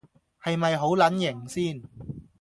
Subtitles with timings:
[0.41, 1.83] 係咪好撚型先